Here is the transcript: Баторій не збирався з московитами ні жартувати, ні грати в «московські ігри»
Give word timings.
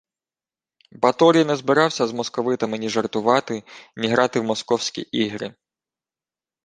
Баторій 0.91 1.45
не 1.45 1.55
збирався 1.55 2.07
з 2.07 2.11
московитами 2.13 2.77
ні 2.77 2.89
жартувати, 2.89 3.63
ні 3.95 4.07
грати 4.07 4.39
в 4.39 4.43
«московські 4.43 5.01
ігри» 5.01 5.53